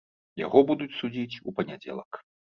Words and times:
Яго 0.45 0.63
будуць 0.69 0.95
судзіць 1.01 1.39
у 1.47 1.55
панядзелак. 1.61 2.11